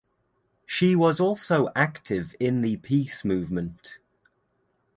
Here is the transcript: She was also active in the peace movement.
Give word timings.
She 0.65 0.95
was 0.95 1.19
also 1.19 1.69
active 1.75 2.33
in 2.39 2.61
the 2.61 2.77
peace 2.77 3.23
movement. 3.23 3.99